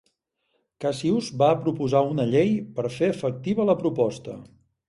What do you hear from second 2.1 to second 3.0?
una llei per